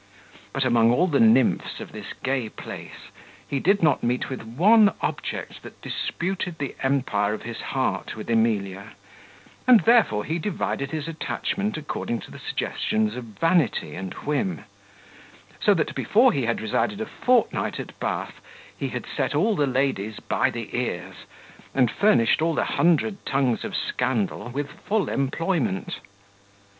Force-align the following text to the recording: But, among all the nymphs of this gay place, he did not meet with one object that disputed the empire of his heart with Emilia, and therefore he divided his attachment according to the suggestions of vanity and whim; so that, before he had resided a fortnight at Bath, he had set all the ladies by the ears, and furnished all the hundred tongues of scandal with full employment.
But, 0.51 0.65
among 0.65 0.89
all 0.91 1.05
the 1.05 1.19
nymphs 1.19 1.79
of 1.79 1.91
this 1.91 2.13
gay 2.23 2.49
place, 2.49 3.11
he 3.47 3.59
did 3.59 3.83
not 3.83 4.01
meet 4.01 4.31
with 4.31 4.41
one 4.41 4.95
object 4.99 5.61
that 5.61 5.79
disputed 5.79 6.57
the 6.57 6.75
empire 6.81 7.35
of 7.35 7.43
his 7.43 7.61
heart 7.61 8.15
with 8.15 8.27
Emilia, 8.27 8.93
and 9.67 9.81
therefore 9.81 10.25
he 10.25 10.39
divided 10.39 10.89
his 10.89 11.07
attachment 11.07 11.77
according 11.77 12.19
to 12.21 12.31
the 12.31 12.39
suggestions 12.39 13.15
of 13.15 13.25
vanity 13.25 13.93
and 13.93 14.15
whim; 14.15 14.63
so 15.61 15.75
that, 15.75 15.93
before 15.93 16.31
he 16.33 16.45
had 16.47 16.61
resided 16.61 16.99
a 16.99 17.05
fortnight 17.05 17.79
at 17.79 17.99
Bath, 17.99 18.41
he 18.75 18.87
had 18.87 19.05
set 19.05 19.35
all 19.35 19.55
the 19.55 19.67
ladies 19.67 20.19
by 20.19 20.49
the 20.49 20.75
ears, 20.75 21.27
and 21.75 21.91
furnished 21.91 22.41
all 22.41 22.55
the 22.55 22.63
hundred 22.65 23.23
tongues 23.23 23.63
of 23.63 23.75
scandal 23.77 24.49
with 24.49 24.67
full 24.71 25.09
employment. 25.09 25.97